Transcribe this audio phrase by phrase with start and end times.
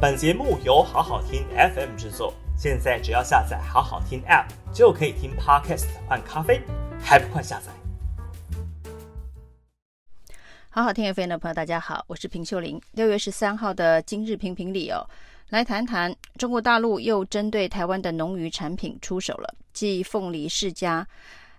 [0.00, 6.62] 本节目由好好听 FM 制作，现在只要下载好好听 App 就可以听 Podcast 换咖啡，
[7.02, 7.72] 还不快下载？
[10.70, 12.80] 好好听 FM 的朋友，大家好，我是平秀玲。
[12.92, 15.04] 六月十三号的今日评评理哦，
[15.48, 19.52] 来谈谈中国大陆又针对台湾的农渔产品出手了。
[19.72, 21.04] 继凤梨世家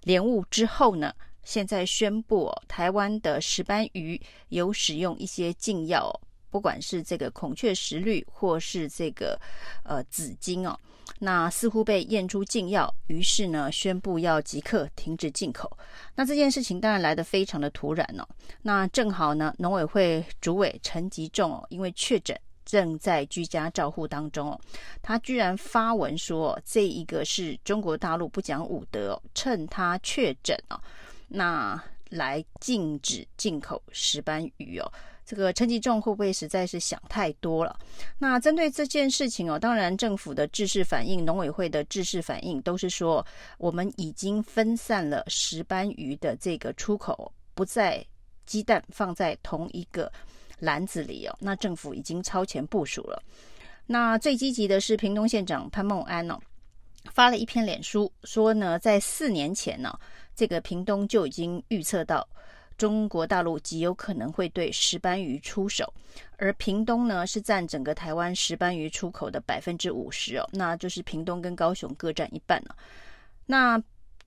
[0.03, 1.13] 莲雾之后呢，
[1.43, 6.21] 现在宣布，台湾的石斑鱼有使用一些禁药。
[6.49, 9.39] 不管是这个孔雀石绿，或是这个
[9.83, 10.77] 呃紫金哦，
[11.19, 15.77] 那似乎被验出禁药，于是呢宣布要即刻停止进口。
[16.15, 18.27] 那这件事情当然来得非常的突然哦。
[18.61, 24.61] 那正好呢，农委会主委陈吉仲哦，因为确诊正在居家照护当中哦，
[25.01, 30.79] 他居然发文说这一个是中国大陆不讲武德哦，趁他确诊哦，
[31.27, 34.91] 那来禁止进口石斑鱼哦。
[35.29, 37.77] 这个陈吉仲会不会实在是想太多了？
[38.17, 43.23] 那针对这件事情哦，当然政府的制式反应、农委会的制式反应都是说，
[43.59, 48.03] 我们已经分散了石斑鱼的这个出口，不再
[48.47, 50.11] 鸡蛋放在同一个
[50.57, 51.37] 篮子里哦。
[51.39, 53.21] 那政府已经超前部署了。
[53.85, 56.39] 那最积极的是屏东县长潘孟安哦，
[57.13, 59.95] 发了一篇脸书说呢，在四年前呢，
[60.35, 62.27] 这个屏东就已经预测到。
[62.79, 65.93] 中国大陆极有可能会对石斑鱼出手，
[66.37, 72.75] 而屏东呢是占整个台湾石斑鱼出口的百分之五十哦，那就是屏东跟高雄各占一半了。
[73.45, 73.77] 那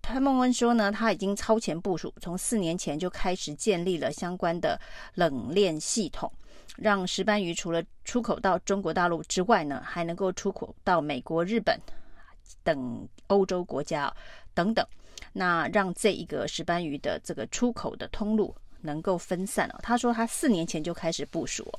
[0.02, 4.78] 潘孟恩说呢，他已经超前部署，从四年前就开始建立了相关的
[5.14, 6.30] 冷链系统，
[6.76, 11.80] 让石斑鱼除了出口到中国大陆之外呢，还能够出口到美国、日本
[12.62, 14.14] 等欧洲国家
[14.52, 14.86] 等等。
[15.32, 19.80] 那让这一个石斑鱼的这个出口的通路能够分散了。
[19.82, 21.72] 他说他四年前就开始部署，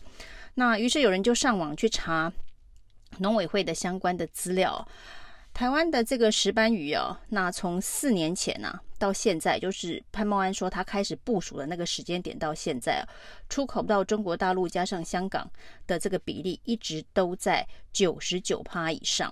[0.55, 2.31] 那于是有人就上网去查
[3.19, 4.87] 农委会的相关的资料。
[5.53, 13.07] 台湾的这个石斑鱼哦，那从四年前呢到现在，就是潘茂安说他开始部署的那个时间点到现在，
[13.49, 15.47] 出口到中国大陆加上香港
[15.85, 19.31] 的这个比例一直都在九十九趴以上。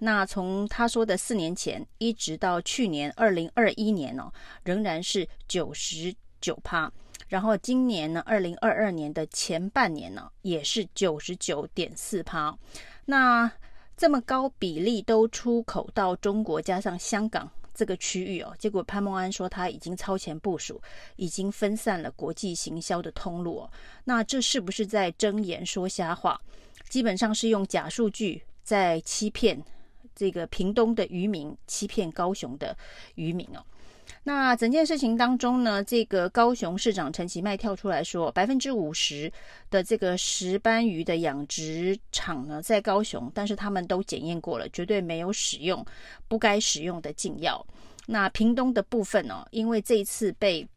[0.00, 4.32] 那从他说的四年前一直到去年二零二一年哦，
[4.64, 6.90] 仍然是九十九趴。
[7.28, 12.56] 然后今年呢，二零二二年的前半年呢，也是九十九点四趴。
[13.04, 13.50] 那
[13.96, 20.80] 这么高比例都出口到中国加上香港这个区域哦，结果潘孟安说他已经超前部署，
[21.16, 23.70] 已经分散了国际行销的通路哦。
[24.04, 26.40] 那这是不是在睁眼说瞎话？
[26.88, 29.62] 基本上是用假数据在欺骗。
[30.20, 32.76] 这个屏东的渔民欺骗高雄的
[33.14, 33.64] 渔民哦，
[34.22, 39.32] 那整件事情当中呢，这个高雄市长陈其迈跳出来说，百分之五十
[39.70, 45.82] 的这个石斑鱼的养殖场呢在高雄，但是他们都检验过了，绝对没有使用
[46.28, 47.66] 不该使用的禁药。
[48.06, 50.68] 那屏东的部分哦，因为这一次被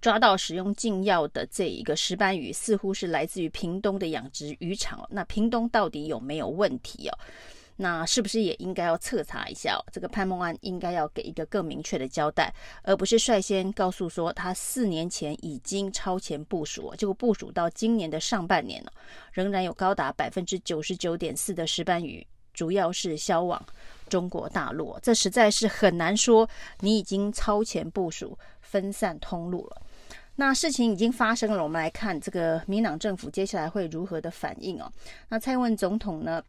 [0.00, 5.06] 抓到使用禁药的这一个石斑鱼，似乎是来自于屏东的养殖渔场。
[5.10, 7.18] 那屏东到底有没有问题哦？
[7.82, 9.80] 那是不是也应该要彻查一下哦？
[9.90, 18.92] 这个潘孟安应该要给一个更明确的交代，而不是率先告诉说他四年前已经超前部署，结果部署到今年的上半年了，
[19.32, 23.64] 仍然有高达百分之九十九点四的石斑鱼，主要是销往
[24.10, 26.46] 中国大陆，这实在是很难说
[26.80, 29.80] 你已经超前部署分散通路了。
[30.36, 34.92] 那事情已经发生了，我们来看这个民党政府接下来会如何的反应哦？
[35.30, 36.42] 那蔡英文总统呢？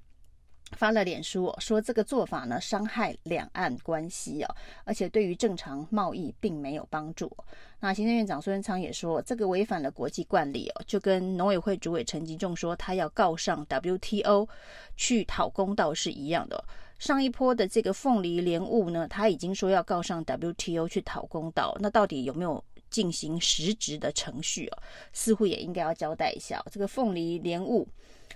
[0.71, 7.31] 发了脸书说，这个做法呢，伤害两岸关系哦，而且对于正常贸易并没有帮助。
[7.79, 14.47] 那行政院长苏贞昌也说，这个违反了国际惯例哦，就跟农委会主委陈吉仲说他要告上 WTO
[14.95, 16.63] 去讨公道是一样的。
[16.99, 24.77] 上一波的这个凤梨莲雾呢，他已经说要告上 WTO 去讨公道，那到底有没有进行实质的程序哦？
[25.11, 27.87] 似乎也应该要交代一下这个凤梨莲雾。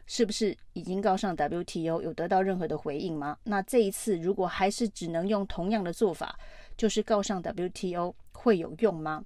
[0.06, 3.38] 是不是已经告上 WTO 有得到任何的回应吗？
[3.44, 6.38] 那这一次如果还是只能用同样的做法，
[6.78, 9.24] 就是告上 WTO 会有用吗？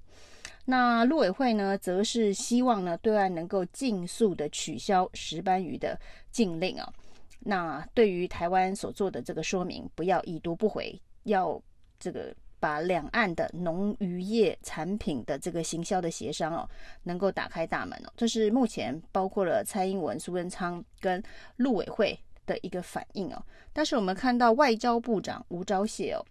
[0.65, 5.99] 那陆委会呢，则是希望呢对岸能够尽速的取消石斑鱼的
[6.31, 6.93] 禁令啊。
[7.39, 11.61] 那对于台湾所做的这个说明，不要已读不回，要
[11.99, 12.35] 这个。
[12.59, 16.69] 把两岸的农渔业产品的这个行销的协商哦，
[17.03, 21.23] 能够打开大门哦，这是目前包括了蔡英文、苏贞昌跟
[21.57, 23.43] 陆委会的一个反应哦。
[23.71, 26.25] 但是我们看到外交部长吴钊燮哦，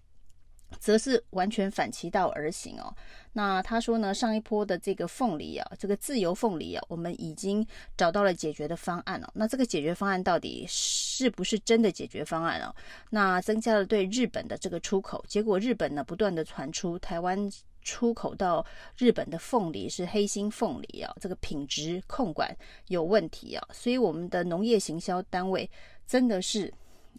[0.78, 2.94] 则是完全反其道而行哦。
[3.32, 7.64] 那他说呢，上一波的这个凤梨啊，这个自由凤梨啊，我们已经
[7.96, 9.30] 找到了解决的方案了。
[9.34, 12.74] 那这个解决方案到底是不是真的解决方案啊？
[13.10, 17.38] 那增加了对日本的这个出口，结果日本呢不断的传出台湾
[17.82, 18.64] 出口到
[18.96, 22.54] 日本的凤梨是黑心凤梨啊，这个品质控管
[22.88, 25.70] 有问题啊，所以我们的农业行销单位
[26.06, 26.72] 真的是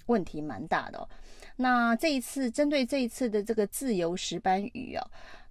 [0.07, 1.07] 问题蛮大的哦。
[1.62, 5.06] 那这一次针对这一次的这个自由石斑鱼啊，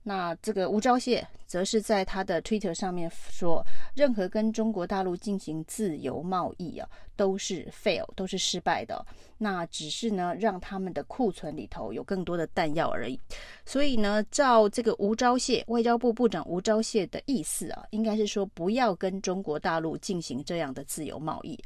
[0.08, 3.62] 那这个吴钊燮则是在他的 Twitter 上面说，
[3.94, 9.04] 任何跟中国大陆进行自由贸易啊，都是 fail，都是失败的。
[9.36, 13.20] 那只是呢，让他们的库存里头有更多的弹药而已。
[13.66, 21.58] 所以呢，照这个吴钊燮外交部部长吴钊燮的意思啊，应该是说不要跟中国大陆进行这样的自由贸易。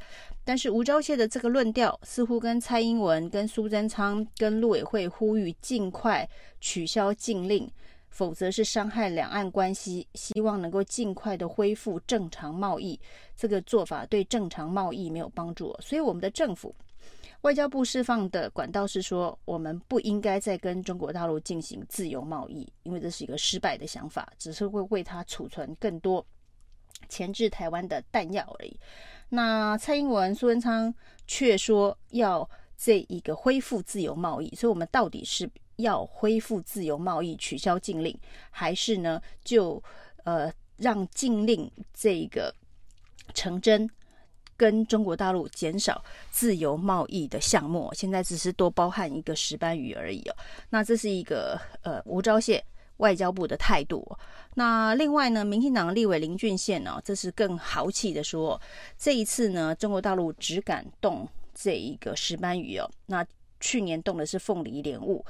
[0.43, 6.29] 但是吴钊燮的这个论调似乎跟蔡英文、跟苏贞昌、跟陆委会呼吁尽快
[6.59, 7.71] 取消禁令，
[8.13, 12.97] 否则是伤害两岸关系，希望能够尽快的恢复正常贸易，
[13.35, 15.75] 这个做法对正常贸易没有帮助。
[15.81, 16.73] 所以我们的政府
[17.41, 26.23] 外交部释放的管道是说，我们不应该再跟中国大陆进行自由贸易，因为这是一个失败的想法，只是会为他储存更多
[27.09, 28.79] 前置台湾的弹药而已。
[29.27, 30.93] 那蔡英文、苏贞昌
[31.25, 38.17] 却说要这一个恢复自由贸易，所以我们到底是要恢复自由贸易、取消禁令，
[38.49, 39.81] 还是呢就
[40.23, 42.53] 呃让禁令这个
[43.33, 43.89] 成真，
[44.57, 47.91] 跟中国大陆减少自由贸易的项目？
[47.93, 50.35] 现在只是多包含一个石斑鱼而已哦。
[50.69, 52.61] 那这是一个呃吴钊燮。
[52.97, 54.07] 外交部的态度。
[54.53, 58.61] 那另外呢，民进党立委林俊宪呢，这是更豪气的说，
[58.97, 62.89] 这一次呢，中国大陆只敢动这一个石斑鱼哦。
[63.07, 63.25] 那
[63.59, 65.25] 去年动的是凤梨莲雾，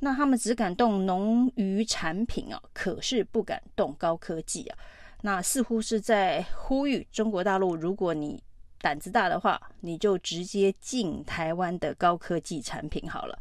[0.00, 4.78] 那他们只敢动农渔产品啊，可是不敢动高科技啊。
[5.22, 8.42] 那似乎是在呼吁中国大陆，如果你
[8.80, 13.38] 胆子大的话，你就直接进台湾的高科技产品好了。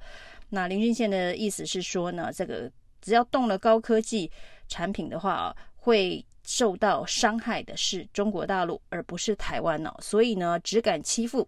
[0.49, 2.71] 那林俊宪的意思是说呢，这个。
[3.01, 4.31] 只要动了高科技
[4.67, 9.93] 产品的话啊，会受到伤害的是中国大陆，而不是台湾哦。
[9.99, 11.47] 所以呢，只敢欺负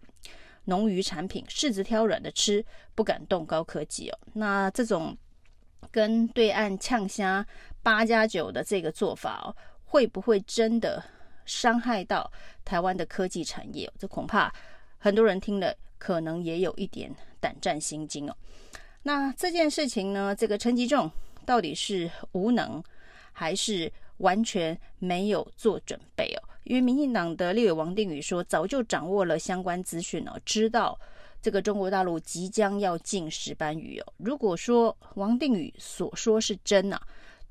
[0.68, 4.18] 农渔产品，柿子挑软的吃，不敢动高科技哦。
[4.34, 5.16] 那这种
[5.90, 7.44] 跟对岸呛虾
[7.82, 9.48] 八加九的这个做法哦，
[9.84, 11.02] 会不会真的
[11.44, 12.30] 伤害到
[12.64, 13.90] 台湾的科技产业？
[13.98, 14.52] 这恐怕
[14.98, 18.36] 很多人听了，可能也有一点胆战心惊哦。
[19.02, 21.10] 那这件事情呢，这个陈吉仲。
[21.46, 22.84] 到底是无能，
[23.32, 26.47] 还是完全没有做准备哦？
[26.68, 31.00] 因为民进党的立委王定宇说，早就掌握了相关资讯哦，知道
[31.40, 34.12] 这个中国大陆即将要进石斑鱼哦。
[34.18, 37.00] 如果说王定宇所说是真啊，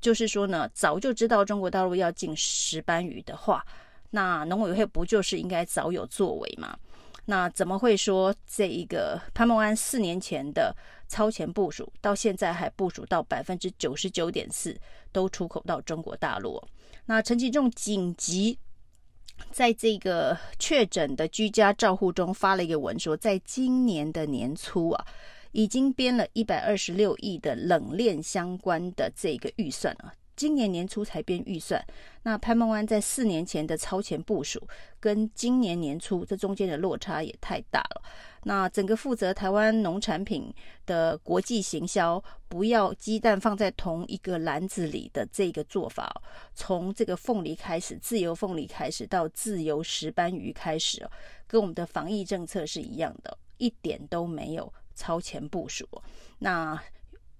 [0.00, 3.66] 就是说呢，早就知道中国大陆要进石斑鱼的话，
[4.10, 6.78] 那农委会不就是应该早有作为吗？
[7.24, 10.72] 那怎么会说这一个潘孟安四年前的？
[11.10, 14.78] 超前部署到现在还部署到百分之九十九点四
[15.10, 16.62] 都出口到中国大陆。
[17.06, 18.58] 那陈其仲紧急
[19.50, 25.06] 在这个确诊的居家照护中发了一个文说，在今年的年初啊，
[25.52, 30.12] 已经编了一百二十六亿的冷链相关的这个预算啊。
[30.38, 31.84] 今年年初才编预算，
[32.22, 34.62] 那潘孟安在四年前的超前部署，
[35.00, 38.02] 跟今年年初这中间的落差也太大了。
[38.44, 40.54] 那整个负责台湾农产品
[40.86, 46.22] 的国际行销，不要鸡蛋放在同一个篮子里的这个做法，
[46.54, 51.04] 从这个凤梨开始，自由凤梨开始，到自由石斑鱼开始，
[51.48, 55.84] 跟我们的防疫政策是一样的，一点都没有超前部署。
[56.38, 56.80] 那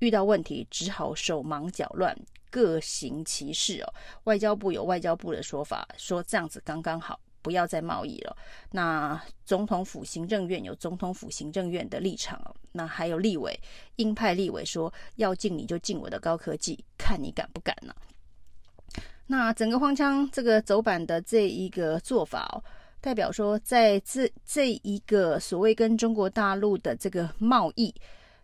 [0.00, 2.18] 遇到问题只好手忙脚乱。
[2.50, 8.37] 各行其事哦，外交部有外交部的说法，说这样子刚刚好，不要再贸易了。
[8.73, 13.59] 那总统府行政院有总统府行政院的立场哦，那还有立委
[13.97, 17.95] 鹰派立委说要禁你就禁我的高科技，看你敢不敢呢？
[19.26, 22.64] 那整个荒腔这个走板的这一个做法哦，
[23.00, 27.95] 代表说在这这一个所谓跟中国大陆的这个贸易，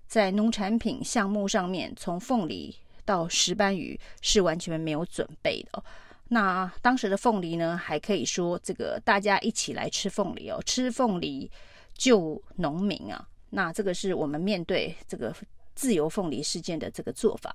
[0.06, 2.76] 在农产品项目上面，从凤梨。
[3.04, 5.82] 到石斑鱼是完全没有准备的。
[6.28, 11.50] 那当时的凤梨呢，还可以说这个大家一起来吃凤梨哦，吃凤梨
[11.94, 13.28] 救农民啊。
[13.50, 15.32] 那这个是我们面对这个
[15.74, 17.54] 自由凤梨事件的这个做法。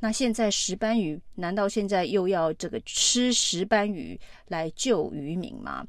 [0.00, 4.18] 那现在石斑鱼，难道现在又要这个吃石斑鱼
[4.48, 5.86] 来救渔民吗？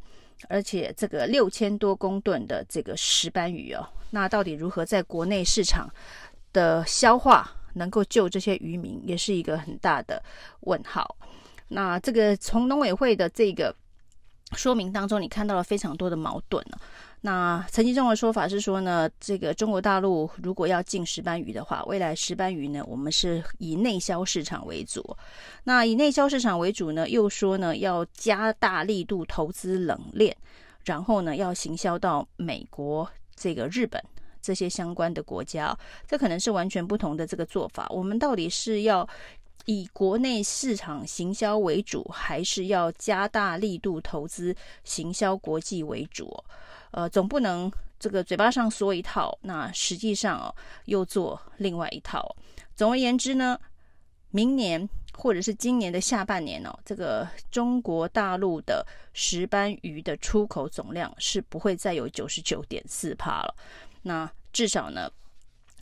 [0.50, 5.90] 而且这个六千多公吨的这个石斑鱼哦，那到底如何在国内市场
[6.54, 7.56] 的消化？
[7.74, 10.22] 能够救这些渔民，也是一个很大的
[10.62, 11.16] 问号。
[11.68, 13.74] 那这个从农委会的这个
[14.54, 16.78] 说明当中，你看到了非常多的矛盾呢。
[17.24, 25.16] 那陈其中的说法是说呢，这个中国大陆如果要进石斑鱼的话，未来石斑鱼呢，我们是以内销市场为主。
[25.64, 30.36] 那以内销市场为主呢，又说呢要加大力度投资冷链，
[30.84, 34.04] 然后呢要行销到美国、这个日本
[34.42, 35.78] 这些相关的国家。
[36.08, 37.88] 这可能是完全不同的这个做法。
[37.90, 39.08] 我们到底是要
[39.66, 46.44] 以国内市场行销为主，还是要加大力度投资行销国际为主？
[46.92, 50.54] 呃，总不能这个嘴巴上说一套，那实际上哦
[50.86, 52.36] 又做另外一套。
[52.76, 53.58] 总而言之呢，
[54.32, 63.56] 明年或者是今年的下半年哦，这个中国大陆的石斑鱼的出口总量是不会再有九十九点四趴了。
[64.04, 65.10] 那至少呢。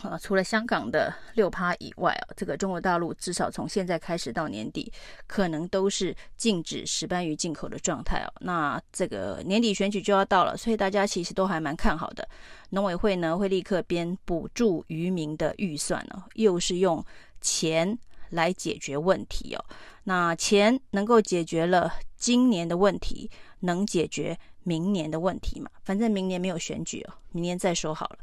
[0.01, 4.89] 啊，除了香港的六趴以外啊，这个中国大陆至少从现在开始到年底，
[5.27, 8.31] 可能都是禁止石斑鱼进口的状态哦。
[8.39, 12.25] 那这个年底选举就要到了，所以大家其实都还蛮看好的。
[12.69, 17.05] 农委会呢会立刻编补助渔民的预算呢，又是用
[17.41, 17.99] 钱
[18.29, 19.65] 来解决问题哦。
[20.05, 25.69] 那钱能够解决了今年的问题，能解决明年的问题嘛？
[25.83, 28.19] 反正明年没有选举哦，明年再说好了。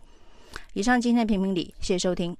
[0.73, 2.37] 以上今天的评评理，谢谢收听。